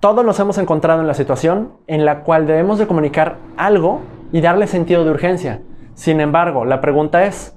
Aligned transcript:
Todos 0.00 0.24
nos 0.24 0.40
hemos 0.40 0.56
encontrado 0.56 1.02
en 1.02 1.06
la 1.06 1.12
situación 1.12 1.74
en 1.86 2.06
la 2.06 2.22
cual 2.22 2.46
debemos 2.46 2.78
de 2.78 2.86
comunicar 2.86 3.36
algo 3.58 4.00
y 4.32 4.40
darle 4.40 4.66
sentido 4.66 5.04
de 5.04 5.10
urgencia. 5.10 5.60
Sin 5.92 6.22
embargo, 6.22 6.64
la 6.64 6.80
pregunta 6.80 7.26
es, 7.26 7.54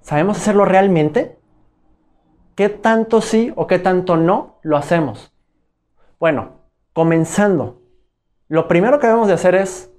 ¿sabemos 0.00 0.38
hacerlo 0.38 0.64
realmente? 0.64 1.38
¿Qué 2.56 2.68
tanto 2.68 3.20
sí 3.20 3.52
o 3.54 3.68
qué 3.68 3.78
tanto 3.78 4.16
no 4.16 4.58
lo 4.62 4.76
hacemos? 4.76 5.32
Bueno, 6.18 6.62
comenzando, 6.92 7.80
lo 8.48 8.66
primero 8.66 8.98
que 8.98 9.06
debemos 9.06 9.28
de 9.28 9.34
hacer 9.34 9.54
es, 9.54 9.92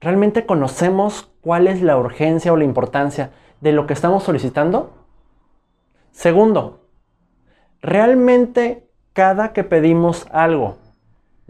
¿realmente 0.00 0.46
conocemos 0.46 1.32
cuál 1.40 1.66
es 1.66 1.82
la 1.82 1.98
urgencia 1.98 2.52
o 2.52 2.56
la 2.56 2.64
importancia 2.64 3.32
de 3.60 3.72
lo 3.72 3.88
que 3.88 3.94
estamos 3.94 4.22
solicitando? 4.22 4.92
Segundo, 6.12 6.86
¿realmente 7.82 8.88
cada 9.14 9.52
que 9.52 9.64
pedimos 9.64 10.28
algo 10.30 10.76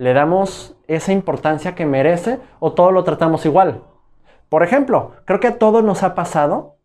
le 0.00 0.14
damos 0.14 0.74
esa 0.88 1.12
importancia 1.12 1.74
que 1.74 1.84
merece 1.84 2.38
o 2.58 2.72
todo 2.72 2.90
lo 2.90 3.04
tratamos 3.04 3.44
igual? 3.44 3.82
Por 4.48 4.62
ejemplo, 4.62 5.12
creo 5.26 5.40
que 5.40 5.48
a 5.48 5.58
todos 5.58 5.84
nos 5.84 6.02
ha 6.02 6.14
pasado 6.14 6.76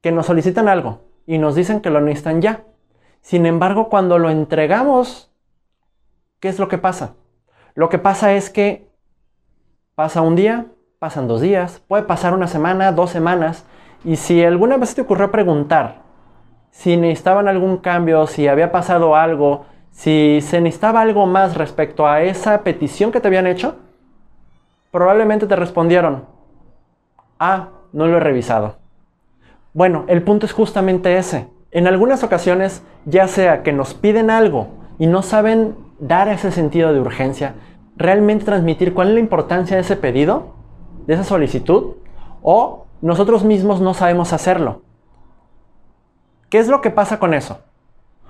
que 0.00 0.10
nos 0.10 0.24
solicitan 0.24 0.68
algo 0.68 1.02
y 1.26 1.36
nos 1.36 1.54
dicen 1.54 1.82
que 1.82 1.90
lo 1.90 2.00
necesitan 2.00 2.40
ya. 2.40 2.64
Sin 3.20 3.44
embargo, 3.44 3.90
cuando 3.90 4.18
lo 4.18 4.30
entregamos, 4.30 5.30
¿qué 6.40 6.48
es 6.48 6.58
lo 6.58 6.68
que 6.68 6.78
pasa? 6.78 7.16
Lo 7.74 7.90
que 7.90 7.98
pasa 7.98 8.32
es 8.32 8.48
que 8.48 8.88
pasa 9.94 10.22
un 10.22 10.34
día, 10.34 10.64
pasan 10.98 11.28
dos 11.28 11.42
días, 11.42 11.82
puede 11.88 12.04
pasar 12.04 12.32
una 12.32 12.46
semana, 12.46 12.90
dos 12.90 13.10
semanas, 13.10 13.66
y 14.02 14.16
si 14.16 14.42
alguna 14.42 14.78
vez 14.78 14.94
te 14.94 15.02
ocurrió 15.02 15.30
preguntar 15.30 16.00
si 16.70 16.96
necesitaban 16.96 17.48
algún 17.48 17.76
cambio, 17.76 18.26
si 18.26 18.48
había 18.48 18.72
pasado 18.72 19.14
algo, 19.14 19.66
si 19.98 20.38
se 20.42 20.60
necesitaba 20.60 21.00
algo 21.00 21.26
más 21.26 21.56
respecto 21.56 22.06
a 22.06 22.22
esa 22.22 22.62
petición 22.62 23.10
que 23.10 23.18
te 23.18 23.26
habían 23.26 23.48
hecho, 23.48 23.78
probablemente 24.92 25.48
te 25.48 25.56
respondieron, 25.56 26.24
ah, 27.40 27.70
no 27.92 28.06
lo 28.06 28.18
he 28.18 28.20
revisado. 28.20 28.76
Bueno, 29.74 30.04
el 30.06 30.22
punto 30.22 30.46
es 30.46 30.52
justamente 30.52 31.18
ese. 31.18 31.48
En 31.72 31.88
algunas 31.88 32.22
ocasiones, 32.22 32.84
ya 33.06 33.26
sea 33.26 33.64
que 33.64 33.72
nos 33.72 33.94
piden 33.94 34.30
algo 34.30 34.68
y 35.00 35.08
no 35.08 35.22
saben 35.22 35.74
dar 35.98 36.28
ese 36.28 36.52
sentido 36.52 36.92
de 36.92 37.00
urgencia, 37.00 37.54
realmente 37.96 38.44
transmitir 38.44 38.94
cuál 38.94 39.08
es 39.08 39.14
la 39.14 39.20
importancia 39.20 39.74
de 39.74 39.82
ese 39.82 39.96
pedido, 39.96 40.54
de 41.08 41.14
esa 41.14 41.24
solicitud, 41.24 41.96
o 42.40 42.86
nosotros 43.02 43.42
mismos 43.42 43.80
no 43.80 43.94
sabemos 43.94 44.32
hacerlo. 44.32 44.82
¿Qué 46.50 46.60
es 46.60 46.68
lo 46.68 46.82
que 46.82 46.90
pasa 46.90 47.18
con 47.18 47.34
eso? 47.34 47.58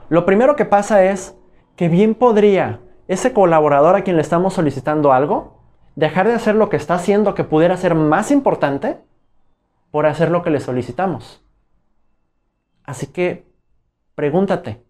Lo 0.08 0.24
primero 0.24 0.56
que 0.56 0.64
pasa 0.64 1.04
es 1.04 1.34
que 1.78 1.88
bien 1.88 2.16
podría 2.16 2.80
ese 3.06 3.32
colaborador 3.32 3.94
a 3.94 4.02
quien 4.02 4.16
le 4.16 4.22
estamos 4.22 4.52
solicitando 4.52 5.12
algo 5.12 5.62
dejar 5.94 6.26
de 6.26 6.34
hacer 6.34 6.56
lo 6.56 6.70
que 6.70 6.76
está 6.76 6.94
haciendo 6.94 7.36
que 7.36 7.44
pudiera 7.44 7.76
ser 7.76 7.94
más 7.94 8.32
importante 8.32 8.98
por 9.92 10.04
hacer 10.04 10.32
lo 10.32 10.42
que 10.42 10.50
le 10.50 10.58
solicitamos. 10.58 11.40
Así 12.82 13.06
que 13.06 13.46
pregúntate, 14.16 14.82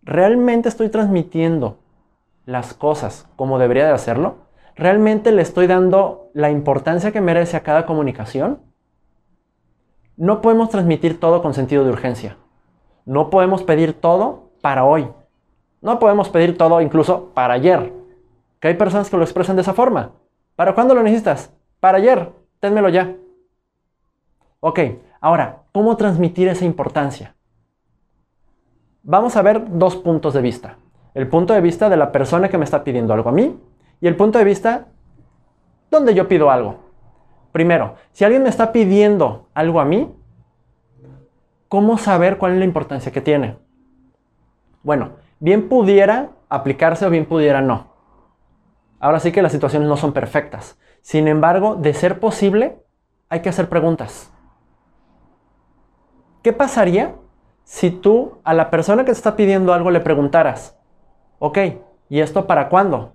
¿realmente 0.00 0.70
estoy 0.70 0.88
transmitiendo 0.88 1.76
las 2.46 2.72
cosas 2.72 3.28
como 3.36 3.58
debería 3.58 3.86
de 3.86 3.92
hacerlo? 3.92 4.36
¿Realmente 4.74 5.32
le 5.32 5.42
estoy 5.42 5.66
dando 5.66 6.30
la 6.32 6.50
importancia 6.50 7.12
que 7.12 7.20
merece 7.20 7.58
a 7.58 7.62
cada 7.62 7.84
comunicación? 7.84 8.62
No 10.16 10.40
podemos 10.40 10.70
transmitir 10.70 11.20
todo 11.20 11.42
con 11.42 11.52
sentido 11.52 11.84
de 11.84 11.90
urgencia. 11.90 12.38
No 13.04 13.28
podemos 13.28 13.62
pedir 13.64 13.92
todo 13.92 14.48
para 14.62 14.86
hoy. 14.86 15.08
No 15.80 15.98
podemos 15.98 16.28
pedir 16.28 16.58
todo 16.58 16.80
incluso 16.80 17.30
para 17.34 17.54
ayer. 17.54 17.92
Que 18.60 18.68
hay 18.68 18.74
personas 18.74 19.08
que 19.08 19.16
lo 19.16 19.22
expresan 19.22 19.56
de 19.56 19.62
esa 19.62 19.74
forma. 19.74 20.12
¿Para 20.56 20.74
cuándo 20.74 20.94
lo 20.94 21.02
necesitas? 21.02 21.52
Para 21.80 21.98
ayer. 21.98 22.32
Ténmelo 22.60 22.88
ya. 22.88 23.14
Ok, 24.60 24.80
ahora, 25.20 25.62
¿cómo 25.72 25.96
transmitir 25.96 26.48
esa 26.48 26.64
importancia? 26.64 27.36
Vamos 29.04 29.36
a 29.36 29.42
ver 29.42 29.78
dos 29.78 29.96
puntos 29.96 30.34
de 30.34 30.42
vista. 30.42 30.76
El 31.14 31.28
punto 31.28 31.54
de 31.54 31.60
vista 31.60 31.88
de 31.88 31.96
la 31.96 32.10
persona 32.10 32.48
que 32.48 32.58
me 32.58 32.64
está 32.64 32.82
pidiendo 32.82 33.14
algo 33.14 33.28
a 33.28 33.32
mí 33.32 33.56
y 34.00 34.06
el 34.06 34.16
punto 34.16 34.38
de 34.38 34.44
vista 34.44 34.88
donde 35.90 36.14
yo 36.14 36.28
pido 36.28 36.50
algo. 36.50 36.76
Primero, 37.52 37.94
si 38.12 38.24
alguien 38.24 38.42
me 38.42 38.48
está 38.48 38.72
pidiendo 38.72 39.48
algo 39.54 39.80
a 39.80 39.84
mí, 39.84 40.12
¿cómo 41.68 41.98
saber 41.98 42.36
cuál 42.38 42.52
es 42.52 42.58
la 42.58 42.64
importancia 42.64 43.12
que 43.12 43.20
tiene? 43.20 43.56
Bueno, 44.82 45.12
bien 45.40 45.68
pudiera 45.68 46.30
aplicarse 46.48 47.06
o 47.06 47.10
bien 47.10 47.26
pudiera 47.26 47.60
no. 47.60 47.88
Ahora 49.00 49.20
sí 49.20 49.32
que 49.32 49.42
las 49.42 49.52
situaciones 49.52 49.88
no 49.88 49.96
son 49.96 50.12
perfectas. 50.12 50.78
Sin 51.02 51.28
embargo, 51.28 51.76
de 51.76 51.94
ser 51.94 52.20
posible, 52.20 52.82
hay 53.28 53.40
que 53.40 53.48
hacer 53.48 53.68
preguntas. 53.68 54.32
¿Qué 56.42 56.52
pasaría 56.52 57.14
si 57.64 57.90
tú 57.90 58.38
a 58.44 58.54
la 58.54 58.70
persona 58.70 59.04
que 59.04 59.12
te 59.12 59.18
está 59.18 59.36
pidiendo 59.36 59.72
algo 59.72 59.90
le 59.90 60.00
preguntaras, 60.00 60.76
ok, 61.38 61.58
¿y 62.08 62.20
esto 62.20 62.46
para 62.46 62.68
cuándo? 62.68 63.12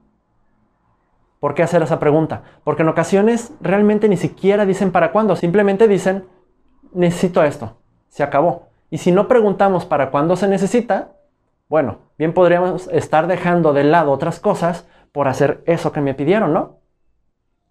¿Por 1.39 1.55
qué 1.55 1.63
hacer 1.63 1.81
esa 1.81 1.99
pregunta? 1.99 2.43
Porque 2.63 2.83
en 2.83 2.89
ocasiones 2.89 3.53
realmente 3.59 4.07
ni 4.07 4.15
siquiera 4.15 4.65
dicen 4.65 4.91
para 4.91 5.11
cuándo, 5.11 5.35
simplemente 5.35 5.87
dicen, 5.87 6.27
necesito 6.93 7.43
esto, 7.43 7.77
se 8.07 8.23
acabó. 8.23 8.67
Y 8.89 8.99
si 8.99 9.11
no 9.11 9.27
preguntamos 9.27 9.85
para 9.85 10.11
cuándo 10.11 10.35
se 10.35 10.47
necesita, 10.47 11.12
bueno, 11.73 12.01
bien 12.19 12.33
podríamos 12.33 12.87
estar 12.89 13.25
dejando 13.25 13.73
de 13.73 13.83
lado 13.83 14.11
otras 14.11 14.39
cosas 14.39 14.87
por 15.11 15.27
hacer 15.27 15.63
eso 15.65 15.91
que 15.91 16.01
me 16.01 16.13
pidieron, 16.13 16.53
¿no? 16.53 16.81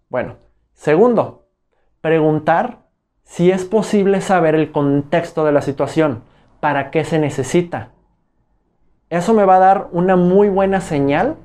Bueno, 0.09 0.35
segundo, 0.73 1.47
preguntar 2.01 2.79
si 3.23 3.49
es 3.49 3.63
posible 3.63 4.19
saber 4.19 4.55
el 4.55 4.73
contexto 4.73 5.45
de 5.45 5.53
la 5.53 5.61
situación, 5.61 6.23
para 6.59 6.91
qué 6.91 7.05
se 7.05 7.17
necesita. 7.17 7.91
Eso 9.09 9.33
me 9.33 9.45
va 9.45 9.55
a 9.55 9.59
dar 9.59 9.87
una 9.93 10.17
muy 10.17 10.49
buena 10.49 10.81
señal 10.81 11.37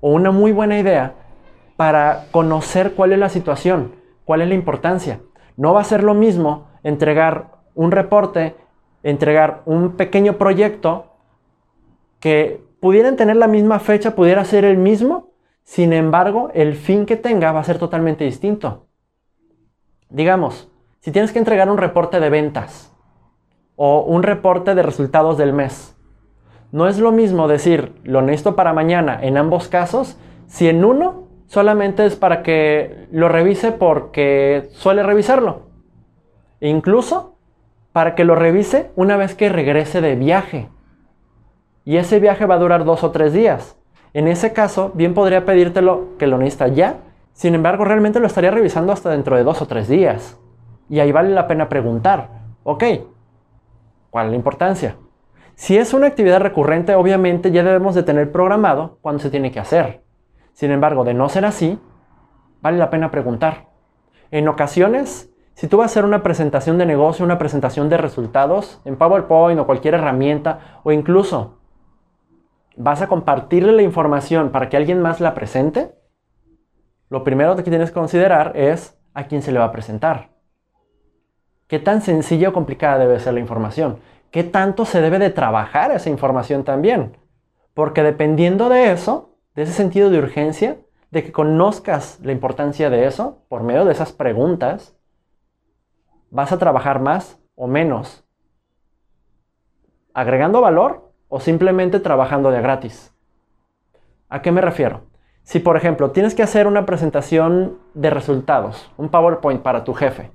o 0.00 0.10
una 0.10 0.32
muy 0.32 0.50
buena 0.50 0.80
idea 0.80 1.14
para 1.76 2.24
conocer 2.32 2.94
cuál 2.94 3.12
es 3.12 3.20
la 3.20 3.28
situación, 3.28 3.94
cuál 4.24 4.42
es 4.42 4.48
la 4.48 4.54
importancia. 4.54 5.20
No 5.56 5.74
va 5.74 5.82
a 5.82 5.84
ser 5.84 6.02
lo 6.02 6.14
mismo 6.14 6.66
entregar 6.82 7.52
un 7.76 7.92
reporte, 7.92 8.56
entregar 9.04 9.62
un 9.64 9.92
pequeño 9.92 10.38
proyecto 10.38 11.07
que 12.20 12.62
pudieran 12.80 13.16
tener 13.16 13.36
la 13.36 13.48
misma 13.48 13.78
fecha, 13.78 14.14
pudiera 14.14 14.44
ser 14.44 14.64
el 14.64 14.78
mismo, 14.78 15.32
sin 15.64 15.92
embargo, 15.92 16.50
el 16.54 16.74
fin 16.74 17.06
que 17.06 17.16
tenga 17.16 17.52
va 17.52 17.60
a 17.60 17.64
ser 17.64 17.78
totalmente 17.78 18.24
distinto. 18.24 18.86
Digamos, 20.08 20.70
si 21.00 21.12
tienes 21.12 21.32
que 21.32 21.38
entregar 21.38 21.70
un 21.70 21.78
reporte 21.78 22.20
de 22.20 22.30
ventas 22.30 22.94
o 23.76 24.00
un 24.00 24.22
reporte 24.22 24.74
de 24.74 24.82
resultados 24.82 25.36
del 25.38 25.52
mes, 25.52 25.96
no 26.72 26.86
es 26.86 26.98
lo 26.98 27.12
mismo 27.12 27.48
decir 27.48 27.94
lo 28.04 28.22
necesito 28.22 28.56
para 28.56 28.72
mañana 28.72 29.18
en 29.22 29.38
ambos 29.38 29.68
casos 29.68 30.18
si 30.46 30.68
en 30.68 30.84
uno 30.84 31.28
solamente 31.46 32.04
es 32.04 32.16
para 32.16 32.42
que 32.42 33.06
lo 33.10 33.28
revise 33.28 33.72
porque 33.72 34.68
suele 34.72 35.02
revisarlo. 35.02 35.68
E 36.60 36.68
incluso 36.68 37.36
para 37.92 38.14
que 38.14 38.24
lo 38.24 38.34
revise 38.34 38.90
una 38.96 39.16
vez 39.16 39.34
que 39.34 39.48
regrese 39.48 40.00
de 40.00 40.14
viaje. 40.14 40.68
Y 41.88 41.96
ese 41.96 42.20
viaje 42.20 42.44
va 42.44 42.56
a 42.56 42.58
durar 42.58 42.84
dos 42.84 43.02
o 43.02 43.12
tres 43.12 43.32
días. 43.32 43.78
En 44.12 44.28
ese 44.28 44.52
caso, 44.52 44.92
bien 44.92 45.14
podría 45.14 45.46
pedírtelo 45.46 46.18
que 46.18 46.26
lo 46.26 46.36
necesita 46.36 46.68
ya. 46.68 46.98
Sin 47.32 47.54
embargo, 47.54 47.86
realmente 47.86 48.20
lo 48.20 48.26
estaría 48.26 48.50
revisando 48.50 48.92
hasta 48.92 49.08
dentro 49.08 49.36
de 49.36 49.42
dos 49.42 49.62
o 49.62 49.66
tres 49.66 49.88
días. 49.88 50.38
Y 50.90 51.00
ahí 51.00 51.12
vale 51.12 51.30
la 51.30 51.46
pena 51.46 51.70
preguntar, 51.70 52.28
ok, 52.62 52.84
¿cuál 54.10 54.26
es 54.26 54.32
la 54.32 54.36
importancia? 54.36 54.96
Si 55.54 55.78
es 55.78 55.94
una 55.94 56.08
actividad 56.08 56.42
recurrente, 56.42 56.94
obviamente 56.94 57.52
ya 57.52 57.62
debemos 57.62 57.94
de 57.94 58.02
tener 58.02 58.30
programado 58.32 58.98
cuándo 59.00 59.22
se 59.22 59.30
tiene 59.30 59.50
que 59.50 59.60
hacer. 59.60 60.02
Sin 60.52 60.70
embargo, 60.70 61.04
de 61.04 61.14
no 61.14 61.30
ser 61.30 61.46
así, 61.46 61.78
vale 62.60 62.76
la 62.76 62.90
pena 62.90 63.10
preguntar. 63.10 63.68
En 64.30 64.46
ocasiones, 64.48 65.30
si 65.54 65.68
tú 65.68 65.78
vas 65.78 65.84
a 65.84 65.92
hacer 65.92 66.04
una 66.04 66.22
presentación 66.22 66.76
de 66.76 66.84
negocio, 66.84 67.24
una 67.24 67.38
presentación 67.38 67.88
de 67.88 67.96
resultados 67.96 68.78
en 68.84 68.96
PowerPoint 68.96 69.58
o 69.58 69.64
cualquier 69.64 69.94
herramienta, 69.94 70.80
o 70.82 70.92
incluso 70.92 71.57
vas 72.78 73.02
a 73.02 73.08
compartirle 73.08 73.72
la 73.72 73.82
información 73.82 74.50
para 74.50 74.68
que 74.68 74.76
alguien 74.76 75.02
más 75.02 75.20
la 75.20 75.34
presente, 75.34 75.90
lo 77.10 77.24
primero 77.24 77.56
que 77.56 77.62
tienes 77.62 77.90
que 77.90 77.94
considerar 77.94 78.52
es 78.56 78.96
a 79.14 79.24
quién 79.24 79.42
se 79.42 79.50
le 79.50 79.58
va 79.58 79.66
a 79.66 79.72
presentar. 79.72 80.30
¿Qué 81.66 81.80
tan 81.80 82.00
sencilla 82.02 82.50
o 82.50 82.52
complicada 82.52 82.98
debe 82.98 83.18
ser 83.18 83.34
la 83.34 83.40
información? 83.40 83.98
¿Qué 84.30 84.44
tanto 84.44 84.84
se 84.84 85.00
debe 85.00 85.18
de 85.18 85.30
trabajar 85.30 85.90
esa 85.90 86.08
información 86.08 86.62
también? 86.62 87.16
Porque 87.74 88.02
dependiendo 88.02 88.68
de 88.68 88.92
eso, 88.92 89.34
de 89.56 89.62
ese 89.62 89.72
sentido 89.72 90.08
de 90.08 90.18
urgencia, 90.18 90.78
de 91.10 91.24
que 91.24 91.32
conozcas 91.32 92.20
la 92.22 92.32
importancia 92.32 92.90
de 92.90 93.06
eso, 93.06 93.42
por 93.48 93.64
medio 93.64 93.84
de 93.84 93.92
esas 93.92 94.12
preguntas, 94.12 94.96
vas 96.30 96.52
a 96.52 96.58
trabajar 96.58 97.00
más 97.00 97.40
o 97.56 97.66
menos. 97.66 98.24
¿Agregando 100.14 100.60
valor 100.60 101.07
o 101.28 101.40
simplemente 101.40 102.00
trabajando 102.00 102.50
de 102.50 102.60
gratis? 102.60 103.14
¿A 104.28 104.42
qué 104.42 104.52
me 104.52 104.60
refiero? 104.60 105.02
Si, 105.42 105.60
por 105.60 105.76
ejemplo, 105.76 106.10
tienes 106.10 106.34
que 106.34 106.42
hacer 106.42 106.66
una 106.66 106.84
presentación 106.84 107.78
de 107.94 108.10
resultados, 108.10 108.90
un 108.98 109.08
PowerPoint 109.08 109.62
para 109.62 109.84
tu 109.84 109.94
jefe, 109.94 110.30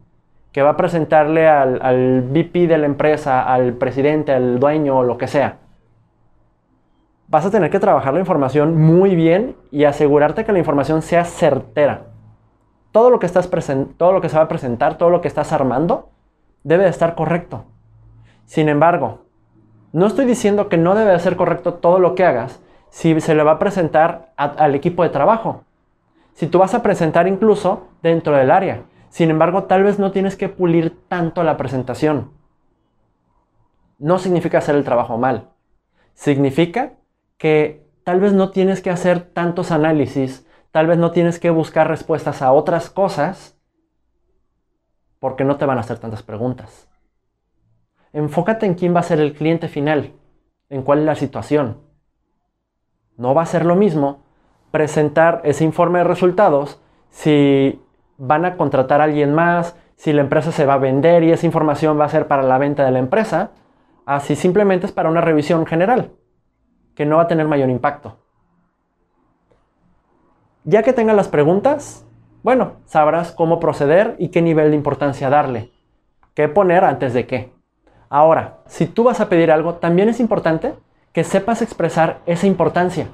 que 0.52 0.62
va 0.62 0.72
a 0.72 0.78
presentarle 0.78 1.48
al, 1.48 1.80
al 1.82 2.22
VP 2.22 2.68
de 2.68 2.78
la 2.78 2.86
empresa, 2.86 3.44
al 3.44 3.74
presidente, 3.74 4.32
al 4.32 4.60
dueño 4.60 5.00
o 5.00 5.04
lo 5.04 5.18
que 5.18 5.28
sea, 5.28 5.60
vas 7.28 7.46
a 7.46 7.52
tener 7.52 7.72
que 7.72 7.80
trabajar 7.80 8.14
la 8.14 8.20
información 8.20 8.80
muy 8.80 9.16
bien 9.16 9.56
y 9.72 9.86
asegurarte 9.86 10.46
que 10.46 10.52
la 10.52 10.60
información 10.60 11.02
sea 11.02 11.26
certera. 11.26 12.08
Todo 12.92 13.10
lo 13.10 13.18
que, 13.18 13.26
estás 13.26 13.50
todo 13.98 14.12
lo 14.12 14.22
que 14.22 14.30
se 14.30 14.38
va 14.38 14.44
a 14.44 14.48
presentar, 14.48 15.00
todo 15.00 15.10
lo 15.10 15.22
que 15.22 15.28
estás 15.28 15.52
armando, 15.52 16.10
debe 16.64 16.84
de 16.84 16.92
estar 16.92 17.16
correcto. 17.16 17.66
Sin 18.46 18.70
embargo, 18.70 19.26
no 19.94 20.08
estoy 20.08 20.26
diciendo 20.26 20.70
que 20.70 20.78
no 20.78 20.96
debe 20.96 21.12
de 21.12 21.20
ser 21.20 21.36
correcto 21.36 21.76
todo 21.76 22.00
lo 22.00 22.16
que 22.16 22.26
hagas 22.26 22.60
si 22.90 23.22
se 23.22 23.36
le 23.36 23.44
va 23.44 23.54
a 23.54 23.60
presentar 23.60 24.34
al 24.36 24.74
equipo 24.74 25.04
de 25.04 25.10
trabajo. 25.10 25.64
Si 26.34 26.48
tú 26.48 26.58
vas 26.58 26.74
a 26.74 26.82
presentar 26.82 27.28
incluso 27.28 27.88
dentro 28.02 28.36
del 28.36 28.50
área. 28.50 28.84
Sin 29.10 29.30
embargo, 29.30 29.66
tal 29.66 29.84
vez 29.84 30.00
no 30.00 30.12
tienes 30.12 30.36
que 30.36 30.50
pulir 30.50 31.00
tanto 31.08 31.44
la 31.44 31.58
presentación. 31.58 32.32
No 34.00 34.18
significa 34.18 34.58
hacer 34.58 34.76
el 34.76 34.84
trabajo 34.84 35.20
mal. 35.20 35.52
Significa 36.16 36.94
que 37.38 37.88
tal 38.04 38.20
vez 38.20 38.34
no 38.34 38.50
tienes 38.50 38.82
que 38.82 38.90
hacer 38.90 39.22
tantos 39.22 39.72
análisis, 39.72 40.48
tal 40.72 40.88
vez 40.88 40.98
no 40.98 41.12
tienes 41.12 41.40
que 41.40 41.52
buscar 41.52 41.88
respuestas 41.88 42.42
a 42.42 42.52
otras 42.52 42.90
cosas, 42.90 43.60
porque 45.20 45.44
no 45.44 45.58
te 45.58 45.66
van 45.66 45.78
a 45.78 45.82
hacer 45.82 46.00
tantas 46.00 46.24
preguntas. 46.24 46.90
Enfócate 48.14 48.68
en 48.68 48.76
quién 48.76 48.96
va 48.96 49.00
a 49.00 49.04
ser 49.04 49.20
el 49.20 49.34
cliente 49.34 49.68
final, 49.68 50.14
en 50.70 50.84
cuál 50.84 51.00
es 51.00 51.06
la 51.06 51.16
situación. 51.16 51.82
No 53.18 53.34
va 53.34 53.42
a 53.42 53.48
ser 53.48 53.66
lo 53.66 53.76
mismo 53.76 54.24
presentar 54.72 55.42
ese 55.44 55.64
informe 55.64 56.00
de 56.00 56.06
resultados 56.06 56.80
si 57.10 57.82
van 58.18 58.46
a 58.46 58.56
contratar 58.56 59.02
a 59.02 59.06
alguien 59.06 59.34
más, 59.34 59.76
si 59.96 60.14
la 60.14 60.22
empresa 60.22 60.52
se 60.52 60.66
va 60.66 60.76
a 60.76 60.80
vender 60.80 61.24
y 61.24 61.32
esa 61.32 61.46
información 61.46 62.00
va 62.00 62.06
a 62.06 62.10
ser 62.10 62.28
para 62.28 62.44
la 62.44 62.58
venta 62.58 62.86
de 62.86 62.92
la 62.92 63.00
empresa, 63.00 63.52
así 64.06 64.36
simplemente 64.36 64.86
es 64.86 64.92
para 64.92 65.10
una 65.10 65.22
revisión 65.22 65.66
general 65.66 66.12
que 66.96 67.06
no 67.06 67.18
va 67.18 67.24
a 67.24 67.28
tener 67.28 67.48
mayor 67.48 67.70
impacto. 67.70 68.18
Ya 70.66 70.84
que 70.84 70.94
tengas 70.94 71.16
las 71.16 71.28
preguntas, 71.28 72.06
bueno, 72.44 72.78
sabrás 72.86 73.32
cómo 73.32 73.60
proceder 73.60 74.16
y 74.20 74.30
qué 74.30 74.42
nivel 74.42 74.70
de 74.70 74.78
importancia 74.78 75.30
darle. 75.30 75.72
¿Qué 76.36 76.48
poner 76.48 76.84
antes 76.84 77.14
de 77.14 77.28
qué? 77.28 77.63
Ahora, 78.10 78.60
si 78.68 78.86
tú 78.86 79.04
vas 79.04 79.22
a 79.22 79.30
pedir 79.30 79.52
algo, 79.52 79.76
también 79.76 80.10
es 80.10 80.20
importante 80.20 80.74
que 81.12 81.24
sepas 81.24 81.62
expresar 81.62 82.20
esa 82.26 82.48
importancia. 82.48 83.08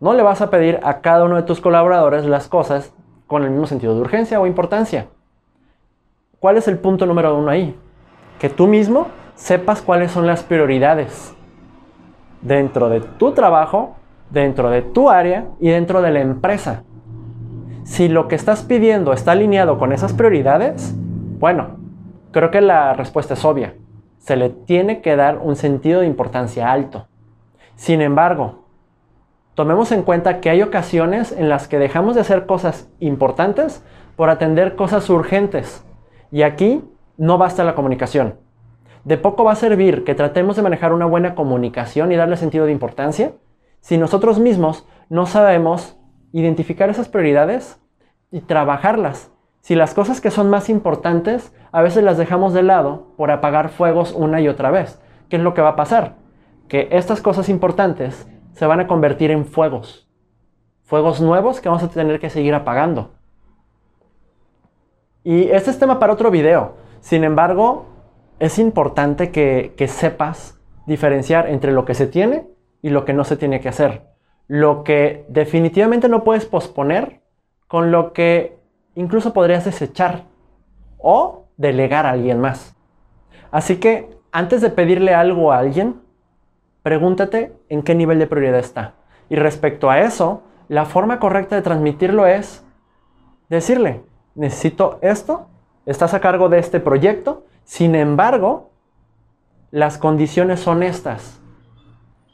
No 0.00 0.14
le 0.14 0.22
vas 0.22 0.40
a 0.40 0.50
pedir 0.50 0.80
a 0.82 1.00
cada 1.00 1.24
uno 1.24 1.36
de 1.36 1.42
tus 1.42 1.60
colaboradores 1.60 2.24
las 2.24 2.48
cosas 2.48 2.92
con 3.26 3.44
el 3.44 3.50
mismo 3.50 3.66
sentido 3.66 3.94
de 3.94 4.00
urgencia 4.00 4.40
o 4.40 4.46
importancia. 4.46 5.08
¿Cuál 6.38 6.56
es 6.56 6.66
el 6.68 6.78
punto 6.78 7.06
número 7.06 7.36
uno 7.36 7.50
ahí? 7.50 7.78
Que 8.38 8.48
tú 8.48 8.66
mismo 8.66 9.08
sepas 9.34 9.80
cuáles 9.82 10.10
son 10.10 10.26
las 10.26 10.42
prioridades 10.42 11.34
dentro 12.40 12.88
de 12.88 13.00
tu 13.00 13.32
trabajo, 13.32 13.96
dentro 14.30 14.70
de 14.70 14.82
tu 14.82 15.08
área 15.08 15.46
y 15.60 15.70
dentro 15.70 16.02
de 16.02 16.10
la 16.10 16.20
empresa. 16.20 16.82
Si 17.84 18.08
lo 18.08 18.28
que 18.28 18.34
estás 18.34 18.62
pidiendo 18.62 19.12
está 19.12 19.32
alineado 19.32 19.78
con 19.78 19.92
esas 19.92 20.12
prioridades, 20.12 20.94
bueno, 21.38 21.81
creo 22.32 22.50
que 22.50 22.60
la 22.60 22.94
respuesta 22.94 23.34
es 23.34 23.44
obvia. 23.44 23.74
Se 24.18 24.36
le 24.36 24.50
tiene 24.50 25.00
que 25.00 25.16
dar 25.16 25.38
un 25.38 25.56
sentido 25.56 26.00
de 26.00 26.06
importancia 26.06 26.70
alto. 26.72 27.06
Sin 27.76 28.00
embargo, 28.00 28.66
tomemos 29.54 29.92
en 29.92 30.02
cuenta 30.02 30.40
que 30.40 30.50
hay 30.50 30.62
ocasiones 30.62 31.32
en 31.32 31.48
las 31.48 31.68
que 31.68 31.78
dejamos 31.78 32.14
de 32.14 32.22
hacer 32.22 32.46
cosas 32.46 32.90
importantes 33.00 33.84
por 34.16 34.30
atender 34.30 34.76
cosas 34.76 35.08
urgentes. 35.10 35.84
Y 36.30 36.42
aquí 36.42 36.84
no 37.16 37.38
basta 37.38 37.64
la 37.64 37.74
comunicación. 37.74 38.38
De 39.04 39.18
poco 39.18 39.42
va 39.42 39.52
a 39.52 39.56
servir 39.56 40.04
que 40.04 40.14
tratemos 40.14 40.56
de 40.56 40.62
manejar 40.62 40.92
una 40.92 41.06
buena 41.06 41.34
comunicación 41.34 42.12
y 42.12 42.16
darle 42.16 42.36
sentido 42.36 42.66
de 42.66 42.72
importancia 42.72 43.32
si 43.80 43.98
nosotros 43.98 44.38
mismos 44.38 44.86
no 45.08 45.26
sabemos 45.26 45.98
identificar 46.30 46.88
esas 46.88 47.08
prioridades 47.08 47.80
y 48.30 48.40
trabajarlas. 48.40 49.31
Si 49.62 49.74
las 49.76 49.94
cosas 49.94 50.20
que 50.20 50.30
son 50.30 50.50
más 50.50 50.68
importantes 50.68 51.52
a 51.72 51.80
veces 51.80 52.04
las 52.04 52.18
dejamos 52.18 52.52
de 52.52 52.62
lado 52.62 53.14
por 53.16 53.30
apagar 53.30 53.70
fuegos 53.70 54.12
una 54.12 54.40
y 54.40 54.48
otra 54.48 54.70
vez. 54.70 55.00
¿Qué 55.28 55.36
es 55.36 55.42
lo 55.42 55.54
que 55.54 55.62
va 55.62 55.70
a 55.70 55.76
pasar? 55.76 56.16
Que 56.68 56.88
estas 56.92 57.22
cosas 57.22 57.48
importantes 57.48 58.28
se 58.52 58.66
van 58.66 58.80
a 58.80 58.86
convertir 58.86 59.30
en 59.30 59.46
fuegos. 59.46 60.08
Fuegos 60.82 61.20
nuevos 61.20 61.60
que 61.60 61.68
vamos 61.68 61.82
a 61.82 61.88
tener 61.88 62.20
que 62.20 62.28
seguir 62.28 62.54
apagando. 62.54 63.12
Y 65.24 65.48
este 65.50 65.70
es 65.70 65.78
tema 65.78 65.98
para 65.98 66.12
otro 66.12 66.30
video. 66.30 66.74
Sin 67.00 67.24
embargo, 67.24 67.86
es 68.38 68.58
importante 68.58 69.30
que, 69.30 69.74
sepas 69.88 70.60
diferenciar 70.86 71.48
entre 71.48 71.72
lo 71.72 71.84
que 71.84 71.94
se 71.94 72.08
tiene 72.08 72.48
y 72.82 72.90
lo 72.90 73.04
que 73.04 73.12
no 73.12 73.24
se 73.24 73.36
tiene 73.36 73.60
que 73.60 73.68
hacer. 73.68 74.08
Lo 74.48 74.82
que 74.82 75.24
definitivamente 75.28 76.08
no 76.08 76.24
puedes 76.24 76.44
posponer 76.46 77.22
con 77.68 77.92
lo 77.92 78.12
que 78.12 78.61
incluso 78.94 79.32
podrías 79.32 79.64
desechar 79.64 80.24
o 80.98 81.46
delegar 81.56 82.06
a 82.06 82.10
alguien 82.10 82.40
más. 82.40 82.74
Así 83.50 83.76
que 83.76 84.10
antes 84.30 84.60
de 84.60 84.70
pedirle 84.70 85.14
algo 85.14 85.52
a 85.52 85.58
alguien, 85.58 86.00
pregúntate 86.82 87.52
en 87.68 87.82
qué 87.82 87.94
nivel 87.94 88.18
de 88.18 88.26
prioridad 88.26 88.58
está. 88.58 88.94
Y 89.28 89.36
respecto 89.36 89.90
a 89.90 90.00
eso, 90.00 90.42
la 90.68 90.84
forma 90.84 91.18
correcta 91.18 91.56
de 91.56 91.62
transmitirlo 91.62 92.26
es 92.26 92.64
decirle, 93.48 94.02
necesito 94.34 94.98
esto, 95.02 95.48
estás 95.86 96.14
a 96.14 96.20
cargo 96.20 96.48
de 96.48 96.58
este 96.58 96.80
proyecto, 96.80 97.44
sin 97.64 97.94
embargo, 97.94 98.70
las 99.70 99.98
condiciones 99.98 100.60
son 100.60 100.82
estas. 100.82 101.40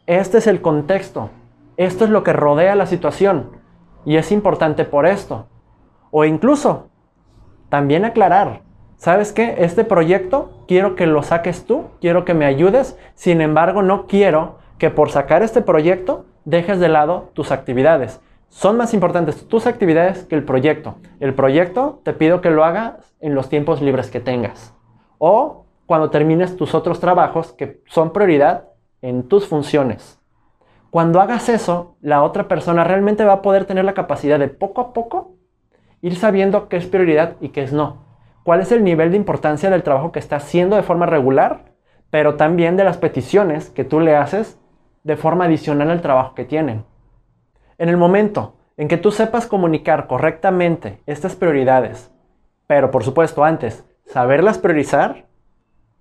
Este 0.06 0.38
es 0.38 0.46
el 0.46 0.60
contexto. 0.60 1.30
Esto 1.76 2.04
es 2.04 2.10
lo 2.10 2.24
que 2.24 2.32
rodea 2.32 2.74
la 2.74 2.86
situación. 2.86 3.50
Y 4.04 4.16
es 4.16 4.32
importante 4.32 4.84
por 4.84 5.06
esto. 5.06 5.46
O 6.10 6.24
incluso, 6.24 6.88
también 7.68 8.04
aclarar, 8.04 8.62
¿sabes 8.96 9.32
qué? 9.32 9.56
Este 9.58 9.84
proyecto 9.84 10.64
quiero 10.66 10.96
que 10.96 11.06
lo 11.06 11.22
saques 11.22 11.64
tú, 11.64 11.84
quiero 12.00 12.24
que 12.24 12.34
me 12.34 12.44
ayudes. 12.44 12.98
Sin 13.14 13.40
embargo, 13.40 13.82
no 13.82 14.06
quiero 14.06 14.58
que 14.78 14.90
por 14.90 15.10
sacar 15.10 15.42
este 15.42 15.62
proyecto 15.62 16.24
dejes 16.44 16.80
de 16.80 16.88
lado 16.88 17.30
tus 17.34 17.52
actividades. 17.52 18.20
Son 18.48 18.76
más 18.76 18.94
importantes 18.94 19.46
tus 19.46 19.66
actividades 19.66 20.24
que 20.24 20.34
el 20.34 20.44
proyecto. 20.44 20.96
El 21.20 21.34
proyecto 21.34 22.00
te 22.04 22.14
pido 22.14 22.40
que 22.40 22.50
lo 22.50 22.64
hagas 22.64 23.14
en 23.20 23.34
los 23.34 23.48
tiempos 23.48 23.82
libres 23.82 24.10
que 24.10 24.20
tengas 24.20 24.74
o 25.18 25.66
cuando 25.86 26.10
termines 26.10 26.56
tus 26.56 26.74
otros 26.74 27.00
trabajos 27.00 27.52
que 27.52 27.82
son 27.86 28.12
prioridad 28.12 28.68
en 29.02 29.28
tus 29.28 29.46
funciones. 29.46 30.18
Cuando 30.90 31.20
hagas 31.20 31.48
eso, 31.48 31.96
la 32.00 32.22
otra 32.22 32.48
persona 32.48 32.84
realmente 32.84 33.24
va 33.24 33.34
a 33.34 33.42
poder 33.42 33.66
tener 33.66 33.84
la 33.84 33.94
capacidad 33.94 34.38
de 34.38 34.48
poco 34.48 34.80
a 34.80 34.92
poco 34.92 35.34
ir 36.02 36.16
sabiendo 36.16 36.68
qué 36.68 36.76
es 36.76 36.86
prioridad 36.86 37.36
y 37.40 37.50
qué 37.50 37.62
es 37.62 37.72
no. 37.72 38.04
Cuál 38.42 38.60
es 38.60 38.72
el 38.72 38.84
nivel 38.84 39.10
de 39.10 39.16
importancia 39.16 39.70
del 39.70 39.82
trabajo 39.82 40.12
que 40.12 40.18
está 40.18 40.36
haciendo 40.36 40.76
de 40.76 40.82
forma 40.82 41.06
regular, 41.06 41.72
pero 42.10 42.36
también 42.36 42.76
de 42.76 42.84
las 42.84 42.96
peticiones 42.96 43.70
que 43.70 43.84
tú 43.84 44.00
le 44.00 44.16
haces 44.16 44.58
de 45.04 45.16
forma 45.16 45.44
adicional 45.44 45.90
al 45.90 46.00
trabajo 46.00 46.34
que 46.34 46.44
tienen. 46.44 46.84
En 47.76 47.88
el 47.88 47.96
momento 47.96 48.54
en 48.76 48.88
que 48.88 48.96
tú 48.96 49.10
sepas 49.10 49.46
comunicar 49.46 50.06
correctamente 50.06 51.00
estas 51.06 51.36
prioridades, 51.36 52.10
pero 52.66 52.90
por 52.90 53.04
supuesto 53.04 53.44
antes 53.44 53.84
saberlas 54.06 54.58
priorizar, 54.58 55.26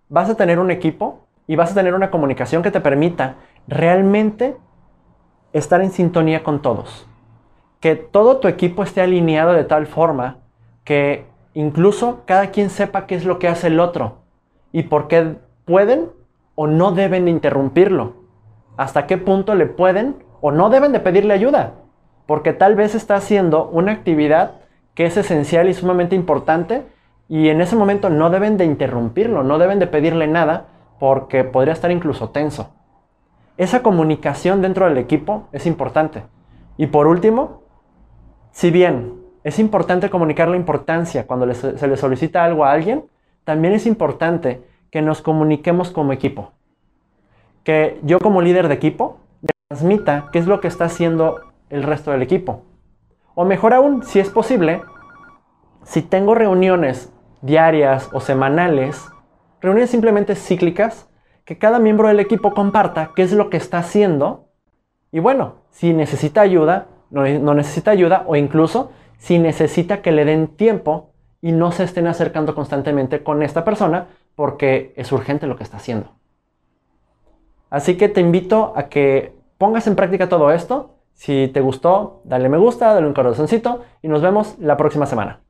vas 0.10 0.30
a 0.30 0.36
tener 0.36 0.60
un 0.60 0.72
equipo 0.72 1.28
y 1.48 1.56
vas 1.56 1.72
a 1.72 1.76
tener 1.76 1.94
una 1.94 2.12
comunicación 2.12 2.62
que 2.62 2.72
te 2.72 2.82
permita 2.82 3.36
realmente 3.68 4.56
estar 5.54 5.82
en 5.82 5.92
sintonía 5.92 6.44
con 6.44 6.62
todos. 6.62 7.08
Que 7.80 7.96
todo 7.96 8.38
tu 8.38 8.48
equipo 8.48 8.84
esté 8.84 9.02
alineado 9.02 9.54
de 9.54 9.64
tal 9.64 9.88
forma 9.88 10.38
que 10.84 11.26
incluso 11.54 12.22
cada 12.26 12.48
quien 12.52 12.70
sepa 12.70 13.08
qué 13.08 13.16
es 13.16 13.26
lo 13.26 13.40
que 13.40 13.48
hace 13.48 13.68
el 13.68 13.80
otro 13.80 14.20
y 14.72 14.84
por 14.84 15.08
qué 15.08 15.36
pueden 15.66 16.10
o 16.56 16.68
no 16.68 16.92
deben 16.92 17.26
de 17.26 17.32
interrumpirlo. 17.32 18.14
Hasta 18.78 19.06
qué 19.06 19.18
punto 19.18 19.56
le 19.56 19.66
pueden 19.66 20.24
o 20.42 20.52
no 20.52 20.70
deben 20.70 20.92
de 20.92 21.00
pedirle 21.00 21.34
ayuda. 21.34 21.74
Porque 22.26 22.54
tal 22.54 22.76
vez 22.76 22.96
está 22.96 23.16
haciendo 23.16 23.68
una 23.68 23.92
actividad 23.92 24.56
que 24.96 25.06
es 25.06 25.18
esencial 25.18 25.70
y 25.70 25.74
sumamente 25.74 26.16
importante 26.16 26.86
y 27.30 27.50
en 27.50 27.62
ese 27.62 27.76
momento 27.76 28.10
no 28.10 28.30
deben 28.30 28.58
de 28.58 28.66
interrumpirlo, 28.66 29.44
no 29.44 29.58
deben 29.60 29.80
de 29.80 29.88
pedirle 29.88 30.28
nada 30.28 30.68
porque 31.00 31.44
podría 31.44 31.74
estar 31.74 31.92
incluso 31.92 32.30
tenso. 32.30 32.74
Esa 33.58 33.82
comunicación 33.82 34.62
dentro 34.62 34.88
del 34.88 34.98
equipo 34.98 35.48
es 35.52 35.66
importante. 35.66 36.24
Y 36.78 36.88
por 36.88 37.08
último, 37.08 37.64
si 38.58 38.72
bien 38.72 39.14
es 39.44 39.60
importante 39.60 40.10
comunicar 40.10 40.48
la 40.48 40.56
importancia 40.56 41.28
cuando 41.28 41.54
se 41.54 41.88
le 41.88 41.96
solicita 41.96 42.44
algo 42.44 42.66
a 42.66 42.72
alguien, 42.72 43.06
también 43.44 43.76
es 43.76 43.86
importante 43.86 44.64
que 44.90 45.04
nos 45.04 45.22
comuniquemos 45.22 45.92
como 45.92 46.12
equipo. 46.12 46.54
Que 47.64 48.00
yo 48.02 48.18
como 48.18 48.42
líder 48.42 48.68
de 48.68 48.74
equipo 48.74 49.20
transmita 49.68 50.30
qué 50.32 50.40
es 50.40 50.48
lo 50.48 50.60
que 50.60 50.68
está 50.68 50.86
haciendo 50.86 51.40
el 51.70 51.84
resto 51.84 52.10
del 52.10 52.24
equipo. 52.24 52.64
O 53.36 53.46
mejor 53.46 53.76
aún, 53.76 54.02
si 54.02 54.20
es 54.20 54.32
posible, 54.32 54.82
si 55.84 56.02
tengo 56.02 56.34
reuniones 56.34 57.14
diarias 57.44 58.10
o 58.12 58.22
semanales, 58.22 59.08
reuniones 59.62 59.92
simplemente 59.92 60.34
cíclicas, 60.34 61.08
que 61.46 61.60
cada 61.60 61.78
miembro 61.78 62.08
del 62.08 62.20
equipo 62.20 62.56
comparta 62.56 63.12
qué 63.16 63.22
es 63.22 63.34
lo 63.34 63.52
que 63.52 63.58
está 63.58 63.78
haciendo 63.78 64.48
y 65.12 65.20
bueno, 65.20 65.58
si 65.70 65.94
necesita 65.94 66.42
ayuda, 66.42 66.88
no, 67.10 67.54
necesita 67.54 67.92
ayuda 67.92 68.24
o 68.28 68.36
incluso 68.36 68.92
si 69.18 69.40
necesita 69.40 70.02
que 70.02 70.12
le 70.12 70.26
den 70.26 70.48
tiempo 70.48 71.12
y 71.42 71.52
no 71.52 71.72
se 71.72 71.84
estén 71.84 72.08
acercando 72.08 72.56
constantemente 72.56 73.24
con 73.24 73.44
esta 73.44 73.64
persona 73.64 74.08
porque 74.36 74.94
es 74.96 75.12
urgente 75.12 75.48
lo 75.48 75.56
que 75.56 75.64
está 75.64 75.78
haciendo. 75.78 76.12
Así 77.70 77.98
que 77.98 78.10
te 78.10 78.22
invito 78.22 78.74
a 78.76 78.90
que 78.90 79.34
pongas 79.58 79.88
en 79.88 79.96
práctica 79.96 80.30
todo 80.30 80.52
esto. 80.52 80.96
Si 81.14 81.48
te 81.48 81.62
gustó, 81.62 82.22
dale 82.24 82.48
me 82.50 82.58
gusta, 82.58 82.94
dale 82.94 83.08
un 83.08 83.14
corazoncito 83.14 83.84
y 84.02 84.08
nos 84.08 84.22
vemos 84.22 84.56
la 84.60 84.78
próxima 84.78 85.06
semana. 85.06 85.42